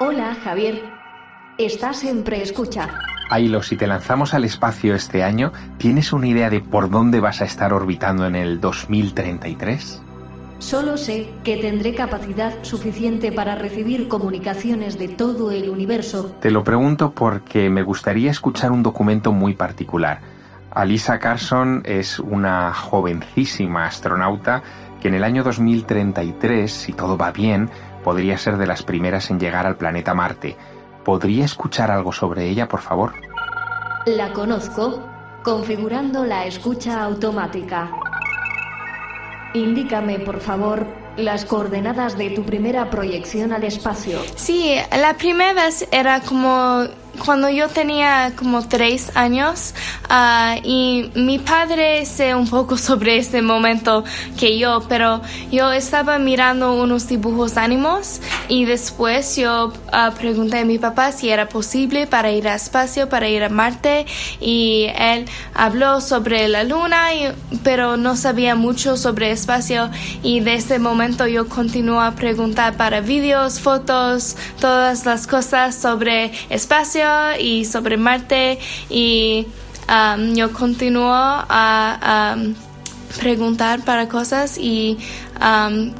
[0.00, 0.82] Hola, Javier.
[1.58, 2.88] Estás en preescucha.
[3.30, 7.40] Ailo, si te lanzamos al espacio este año, ¿tienes una idea de por dónde vas
[7.40, 10.02] a estar orbitando en el 2033?
[10.58, 16.34] Solo sé que tendré capacidad suficiente para recibir comunicaciones de todo el universo.
[16.40, 20.20] Te lo pregunto porque me gustaría escuchar un documento muy particular.
[20.70, 24.62] Alisa Carson es una jovencísima astronauta
[25.02, 27.68] que en el año 2033, si todo va bien,
[28.02, 30.56] podría ser de las primeras en llegar al planeta Marte.
[31.04, 33.12] ¿Podría escuchar algo sobre ella, por favor?
[34.06, 35.02] La conozco,
[35.42, 37.90] configurando la escucha automática.
[39.54, 44.20] Indícame, por favor, las coordenadas de tu primera proyección al espacio.
[44.36, 46.84] Sí, la primera vez era como
[47.24, 49.74] cuando yo tenía como tres años
[50.08, 54.04] ah, y mi padre sé un poco sobre este momento
[54.38, 60.64] que yo, pero yo estaba mirando unos dibujos ánimos y después yo ah, pregunté a
[60.64, 64.06] mi papá si era posible para ir al espacio, para ir a Marte
[64.40, 67.08] y él habló sobre la luna,
[67.62, 69.90] pero no sabía mucho sobre espacio
[70.22, 76.30] y desde ese momento yo continué a preguntar para vídeos, fotos, todas las cosas sobre
[76.50, 77.01] espacio
[77.38, 78.58] y sobre Marte
[78.90, 79.46] y
[79.88, 82.36] um, yo continúo a,
[83.20, 84.96] preguntar para cosas y
[85.38, 85.92] um,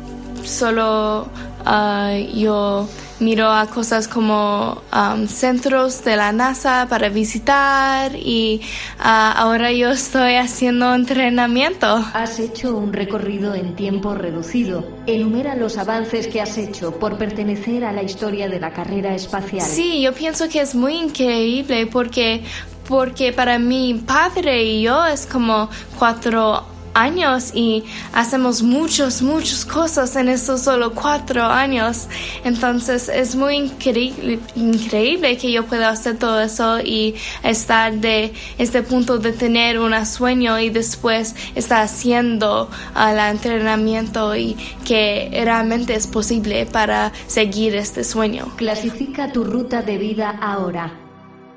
[0.45, 1.29] solo
[1.67, 2.89] uh, yo
[3.23, 8.61] miro a cosas como um, centros de la NASA para visitar y
[8.99, 12.05] uh, ahora yo estoy haciendo entrenamiento.
[12.13, 14.85] Has hecho un recorrido en tiempo reducido.
[15.07, 19.67] Enumera los avances que has hecho por pertenecer a la historia de la carrera espacial.
[19.67, 22.43] Sí, yo pienso que es muy increíble porque
[22.89, 30.17] porque para mi padre y yo es como cuatro años y hacemos muchas, muchas cosas
[30.17, 32.09] en esos solo cuatro años.
[32.45, 38.83] Entonces es muy increíble, increíble que yo pueda hacer todo eso y estar de este
[38.83, 46.07] punto de tener un sueño y después estar haciendo el entrenamiento y que realmente es
[46.07, 48.53] posible para seguir este sueño.
[48.57, 50.93] Clasifica tu ruta de vida ahora.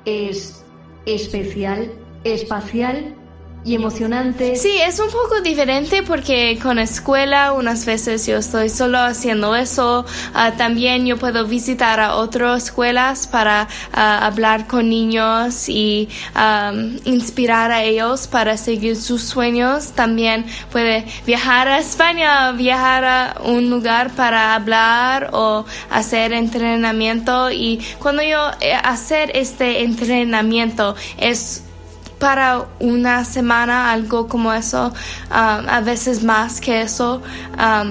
[0.04, 0.62] ¿Es
[1.06, 1.90] especial,
[2.24, 3.14] espacial
[3.66, 4.54] y emocionante.
[4.54, 10.06] Sí, es un poco diferente porque con escuela unas veces yo estoy solo haciendo eso.
[10.32, 16.08] Ah, también yo puedo visitar a otras escuelas para ah, hablar con niños y
[17.04, 19.92] inspirar a ellos para seguir sus sueños.
[19.92, 27.50] También puede viajar a España, viajar a un lugar para hablar o hacer entrenamiento.
[27.50, 31.62] Y cuando yo eh, hacer este entrenamiento es
[32.18, 34.92] para una semana, algo como eso,
[35.30, 37.22] um, a veces más que eso.
[37.58, 37.90] Um,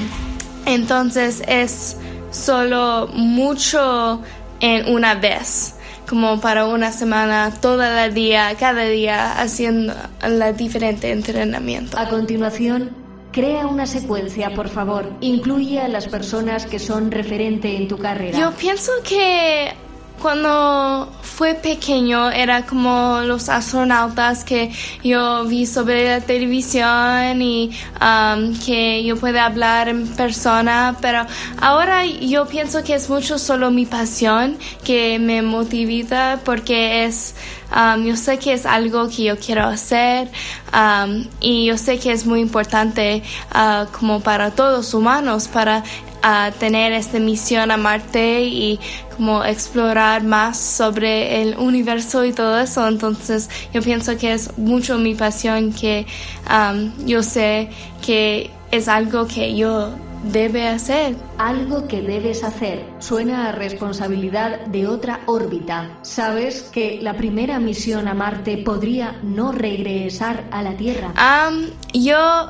[0.66, 1.98] entonces es
[2.32, 4.22] solo mucho
[4.60, 5.76] en una vez,
[6.10, 9.94] como para una semana, todo el día, cada día, haciendo
[10.28, 11.98] la diferente entrenamiento.
[11.98, 12.90] A continuación,
[13.32, 15.12] crea una secuencia, por favor.
[15.22, 18.38] Incluye a las personas que son referente en tu carrera.
[18.38, 19.74] Yo pienso que
[20.22, 24.72] cuando fue pequeño era como los astronautas que
[25.04, 31.26] yo vi sobre la televisión y um, que yo puedo hablar en persona, pero
[31.60, 37.36] ahora yo pienso que es mucho solo mi pasión que me motiva porque es,
[37.76, 40.30] um, yo sé que es algo que yo quiero hacer
[40.74, 43.24] um, y yo sé que es muy importante
[43.54, 45.84] uh, como para todos humanos, para
[46.28, 48.80] a tener esta misión a Marte y
[49.16, 52.88] como explorar más sobre el universo y todo eso.
[52.88, 56.08] Entonces yo pienso que es mucho mi pasión que
[56.50, 57.70] um, yo sé
[58.04, 59.92] que es algo que yo
[60.32, 61.16] debe hacer.
[61.38, 62.84] Algo que debes hacer.
[62.98, 65.92] Suena a responsabilidad de otra órbita.
[66.02, 71.14] ¿Sabes que la primera misión a Marte podría no regresar a la Tierra?
[71.14, 72.48] Um, yo...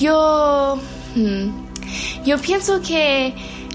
[0.00, 0.76] Yo...
[1.14, 1.63] Hmm,
[2.24, 3.34] yo pienso que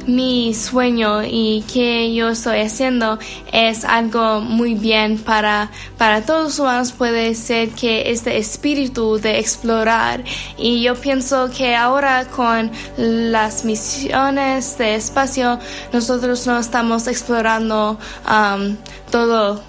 [0.09, 3.19] mi sueño y que yo estoy haciendo
[3.51, 6.91] es algo muy bien para, para todos los humanos.
[6.91, 10.23] Puede ser que este espíritu de explorar.
[10.57, 15.59] Y yo pienso que ahora con las misiones de espacio
[15.93, 18.75] nosotros no estamos explorando um,
[19.11, 19.61] todo.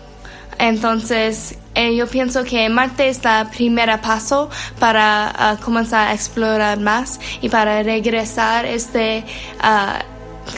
[0.59, 6.79] Entonces eh, yo pienso que Marte es el primer paso para ah, comenzar a explorar
[6.81, 9.25] más y para regresar este
[9.61, 10.01] ah,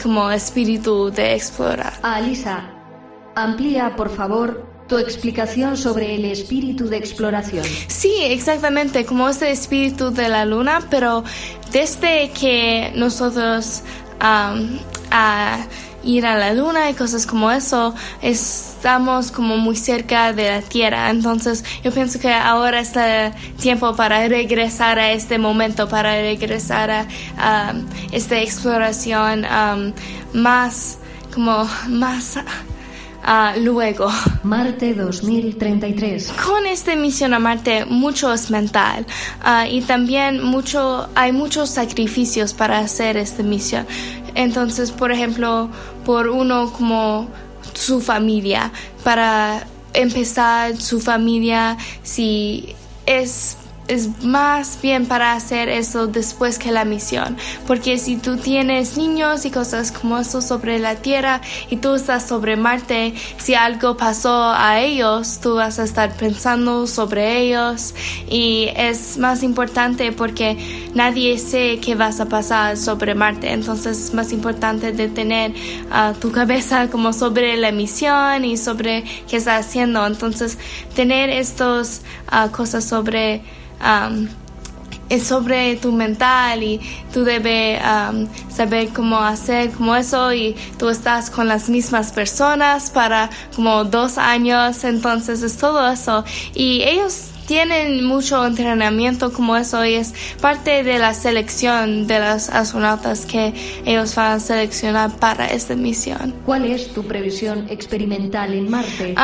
[0.01, 1.93] como espíritu de explorar.
[2.01, 2.69] Alisa,
[3.35, 7.63] amplía por favor tu explicación sobre el espíritu de exploración.
[7.87, 11.23] Sí, exactamente, como ese espíritu de la luna, pero
[11.71, 13.83] desde que nosotros
[16.03, 21.09] ir a la luna y cosas como eso, estamos como muy cerca de la Tierra.
[21.09, 26.89] Entonces yo pienso que ahora es el tiempo para regresar a este momento, para regresar
[27.37, 27.73] a,
[28.11, 29.93] esta exploración um,
[30.33, 30.97] más,
[31.33, 32.37] como más
[33.25, 34.11] Uh, luego.
[34.43, 36.33] Marte 2033.
[36.45, 39.05] Con esta misión a Marte mucho es mental
[39.45, 43.87] uh, y también mucho, hay muchos sacrificios para hacer esta misión.
[44.35, 45.69] Entonces, por ejemplo,
[46.05, 47.27] por uno como
[47.73, 48.71] su familia,
[49.03, 53.57] para empezar su familia, si es
[53.87, 57.37] es más bien para hacer eso después que la misión.
[57.67, 62.27] Porque si tú tienes niños y cosas como eso sobre la Tierra y tú estás
[62.27, 67.93] sobre Marte, si algo pasó a ellos, tú vas a estar pensando sobre ellos
[68.29, 73.51] y es más importante porque nadie sé qué vas a pasar sobre Marte.
[73.51, 79.03] Entonces es más importante de tener uh, tu cabeza como sobre la misión y sobre
[79.27, 80.05] qué está haciendo.
[80.05, 80.57] Entonces
[80.95, 82.01] tener estas
[82.31, 83.41] uh, cosas sobre
[85.09, 86.79] es sobre tu mental y
[87.13, 87.81] tú debes
[88.49, 94.17] saber cómo hacer como eso y tú estás con las mismas personas para como dos
[94.17, 96.23] años, entonces es todo eso.
[96.55, 102.49] Y ellos tienen mucho entrenamiento como eso y es parte de la selección de los
[102.49, 103.53] astronautas que
[103.85, 106.33] ellos van a seleccionar para esta misión.
[106.45, 109.15] ¿Cuál es tu previsión experimental en Marte?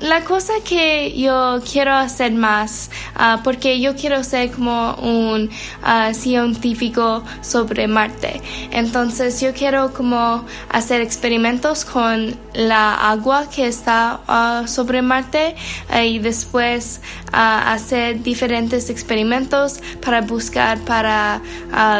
[0.00, 5.50] la cosa que yo quiero hacer más, ah, porque yo quiero ser como un
[5.82, 8.40] uh, científico sobre Marte.
[8.70, 15.54] Entonces yo quiero como hacer experimentos con la agua que está ah, sobre Marte
[15.92, 17.00] eh, y después
[17.34, 21.40] hacer diferentes experimentos para buscar para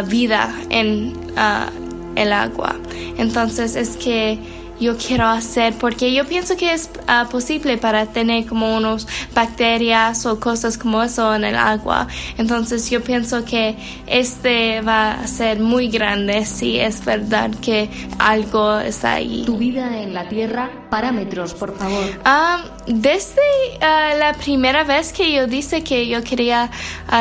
[0.06, 1.12] vida en
[2.16, 2.76] el agua.
[3.18, 4.38] Entonces es que
[4.80, 10.26] yo quiero hacer porque yo pienso que es ah, posible para tener como unos bacterias
[10.26, 12.08] o cosas como eso en el agua.
[12.38, 13.76] Entonces yo pienso que
[14.06, 17.88] este va a ser muy grande si es verdad que
[18.18, 19.44] algo está ahí.
[19.46, 22.04] Tu vida en la Tierra, parámetros, por favor.
[22.24, 23.40] Ah, desde
[23.80, 26.70] ah, la primera vez que yo dije que yo quería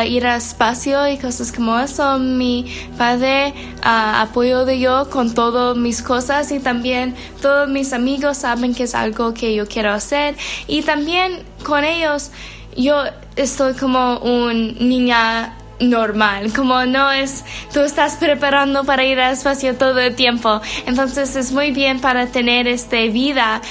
[0.06, 2.66] ir al espacio y cosas como eso, mi
[2.98, 8.84] padre apoyó de yo con todas mis cosas y también todos mis amigos saben que
[8.84, 10.36] es algo que yo quiero hacer.
[10.66, 12.32] Y también con ellos
[12.78, 13.04] yo
[13.36, 17.44] estoy como un niña normal, como no es,
[17.74, 22.28] tú estás preparando para ir al espacio todo el tiempo, entonces es muy bien para
[22.28, 23.62] tener esta vida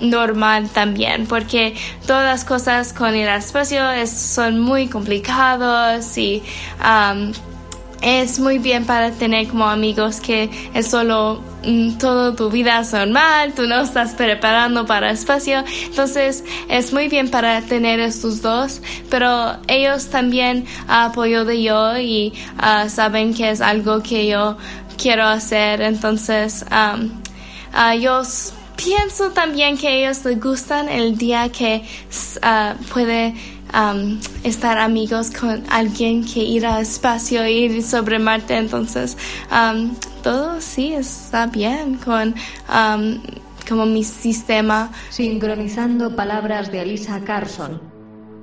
[0.00, 6.42] normal también, porque todas las cosas con ir al espacio son muy complicados y
[6.82, 7.32] um,
[8.00, 13.52] es muy bien para tener como amigos que es solo mm, todo tu vida normal,
[13.54, 18.80] tú no estás preparando para espacio, entonces es muy bien para tener estos dos,
[19.10, 24.56] pero ellos también apoyo de yo y ah, saben que es algo que yo
[24.96, 28.22] quiero hacer, entonces uh, yo
[28.76, 31.82] pienso también que ellos les gustan el día que
[32.42, 33.34] uh, puede
[33.74, 39.16] um, estar amigos con alguien que ir al espacio, ir sobre Marte, entonces
[39.50, 42.34] um, todo sí está bien con
[42.68, 43.20] um,
[43.68, 44.90] como mi sistema.
[45.10, 47.80] Sincronizando palabras de Alisa Carson.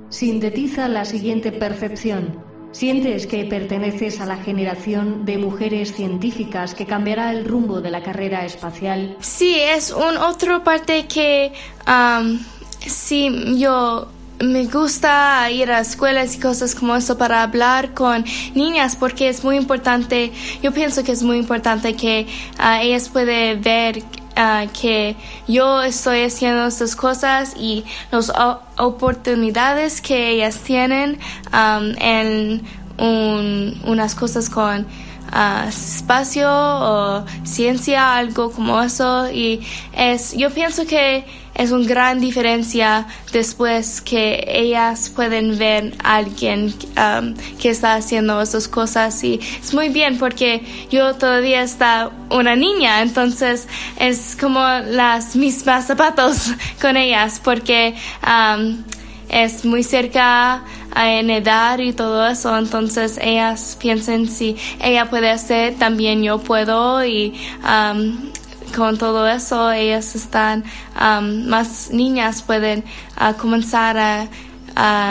[0.08, 2.44] Sintetiza la siguiente percepción.
[2.70, 8.02] ¿Sientes que perteneces a la generación de mujeres científicas que cambiará el rumbo de la
[8.02, 9.16] carrera espacial?
[9.20, 11.52] Sí, es un otro parte que
[11.88, 12.38] um,
[12.80, 14.08] sí yo
[14.40, 18.24] me gusta ir a escuelas y cosas como eso para hablar con
[18.54, 22.26] niñas porque es muy importante, yo pienso que es muy importante que
[22.58, 24.02] ah, ellas puedan ver
[24.36, 25.16] ah, que
[25.48, 28.32] yo estoy haciendo estas cosas y las
[28.76, 31.18] oportunidades que ellas tienen
[31.52, 32.62] en
[32.98, 34.86] unas cosas con
[35.32, 39.30] uh, espacio o ciencia, algo como eso.
[39.30, 39.60] Y
[39.92, 41.24] es, yo pienso que
[41.56, 48.40] es una gran diferencia después que ellas pueden ver a alguien um, que está haciendo
[48.40, 49.22] esas cosas.
[49.24, 55.86] Y es muy bien porque yo todavía está una niña entonces es como las mismas
[55.86, 57.94] zapatos con ellas porque
[58.26, 58.82] um,
[59.28, 60.62] es muy cerca
[60.94, 67.04] en edad y todo eso, entonces ellas piensan si ella puede hacer, también yo puedo
[67.04, 68.30] y um,
[68.76, 70.62] con todo eso ellas están
[71.00, 72.84] um, más niñas pueden
[73.18, 74.28] uh, comenzar a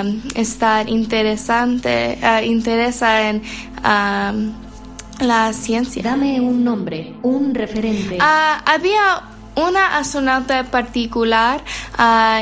[0.02, 3.42] um, estar interesante uh, interesa en
[5.20, 6.04] la ciencia.
[6.04, 8.18] Dame un nombre, un referente.
[8.20, 9.22] Ah, había
[9.56, 11.64] una astronauta particular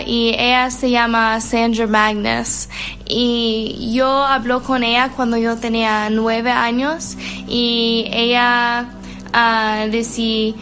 [0.05, 2.69] y ella se llama Sandra Magnus
[3.05, 7.15] y yo hablo con ella cuando yo tenía nueve años
[7.47, 8.89] y ella
[9.33, 10.55] uh, decía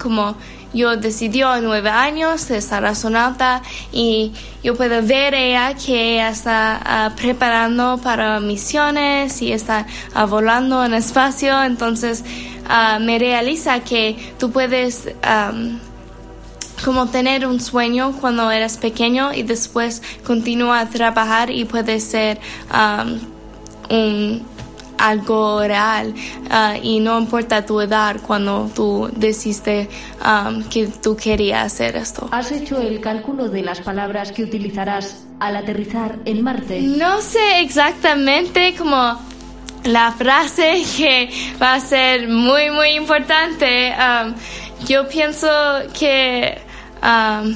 [0.00, 0.36] como
[0.72, 3.62] yo decidió a nueve años estar astronauta
[3.92, 10.26] y yo puedo ver ella que ella está ah, preparando para misiones y está ah,
[10.26, 11.62] volando en espacio.
[11.64, 12.24] Entonces
[12.68, 15.08] ah, me realiza que tú puedes
[16.84, 22.40] como tener un sueño cuando eres pequeño y después continúa a trabajar y puedes ser
[23.90, 24.42] un
[25.00, 26.14] algo real
[26.50, 29.88] uh, y no importa tu edad cuando tú decidiste
[30.24, 32.28] um, que tú querías hacer esto.
[32.30, 36.80] ¿Has hecho el cálculo de las palabras que utilizarás al aterrizar en Marte?
[36.82, 39.18] No sé exactamente como
[39.84, 41.30] la frase que
[41.60, 43.92] va a ser muy muy importante.
[43.92, 44.34] Um,
[44.86, 45.48] yo pienso
[45.98, 46.58] que
[47.02, 47.54] um,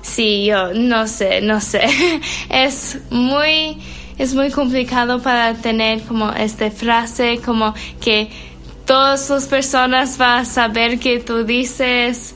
[0.00, 1.82] sí, yo no sé, no sé.
[2.48, 3.78] es muy
[4.18, 8.30] es muy complicado para tener como esta frase, como que
[8.86, 12.34] todas las personas van a saber que tú dices,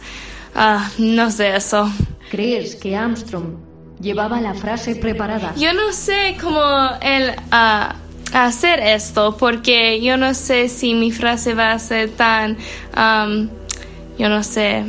[0.54, 1.90] ah, no sé eso.
[2.30, 3.56] ¿Crees que Armstrong
[4.00, 5.54] llevaba la frase preparada?
[5.56, 6.62] Yo no sé cómo
[7.00, 7.95] él uh,
[8.33, 12.56] hacer esto, porque yo no sé si mi frase va a ser tan,
[12.97, 13.49] um,
[14.18, 14.85] yo no sé,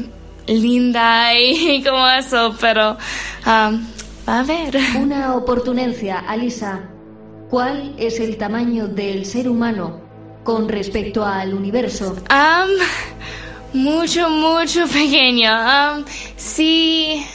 [0.48, 2.98] linda y, como eso, pero
[3.46, 3.86] um,
[4.28, 4.78] a ver.
[5.02, 6.82] Una oportunencia, Alisa.
[7.50, 10.02] ¿Cuál es el tamaño del ser humano
[10.44, 12.16] con respecto al universo?
[12.30, 15.50] Um, mucho, mucho pequeño.
[15.52, 16.04] Um,
[16.36, 17.26] sí.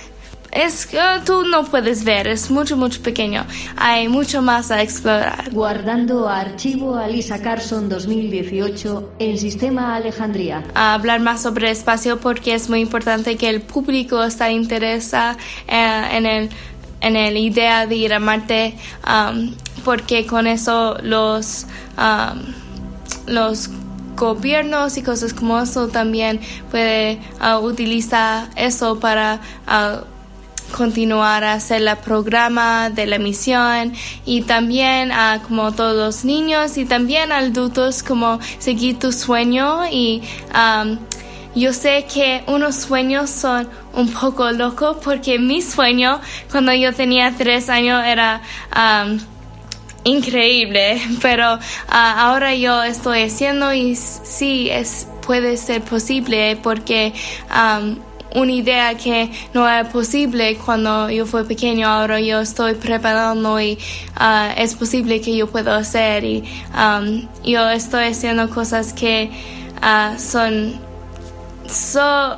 [0.52, 3.46] Es que tú no puedes ver, es mucho, mucho pequeño.
[3.75, 5.50] Hay mucho más a explorar.
[5.50, 10.62] Guardando archivo Alisa Carson 2018 en Sistema Alejandría.
[10.75, 16.08] A hablar más sobre espacio porque es muy importante que el público está interesado eh,
[16.12, 16.50] en el
[17.02, 19.54] en la idea de ir a Marte um,
[19.85, 21.66] porque con eso los,
[21.99, 22.40] um,
[23.26, 23.71] los
[24.16, 26.40] gobiernos y cosas como eso también
[26.71, 30.04] puede uh, utilizar eso para uh,
[30.73, 33.92] continuar a hacer el programa de la misión
[34.25, 40.23] y también a como todos los niños y también adultos como seguir tu sueño y
[40.54, 40.99] um,
[41.54, 47.35] yo sé que unos sueños son un poco locos porque mi sueño cuando yo tenía
[47.37, 48.40] tres años era
[48.75, 49.18] um,
[50.04, 57.12] increíble, pero uh, ahora yo estoy haciendo y sí es puede ser posible porque
[57.49, 57.97] um,
[58.35, 63.78] una idea que no era posible cuando yo fui pequeño, ahora yo estoy preparando y
[64.18, 66.42] uh, es posible que yo puedo hacer y
[66.75, 69.30] um, yo estoy haciendo cosas que
[69.82, 70.91] uh, son
[71.73, 72.37] so,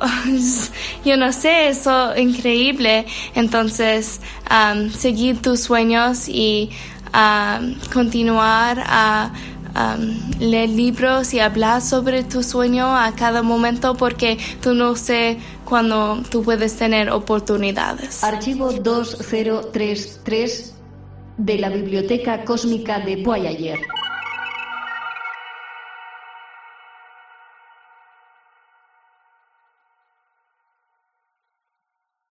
[1.05, 3.05] yo no sé, eso increíble.
[3.35, 6.71] Entonces, um, seguir tus sueños y
[7.13, 9.31] um, continuar a
[9.75, 15.37] um, leer libros y hablar sobre tu sueño a cada momento porque tú no sé
[15.65, 18.23] cuándo tú puedes tener oportunidades.
[18.23, 20.75] Archivo 2033
[21.37, 23.79] de la Biblioteca Cósmica de Voyager.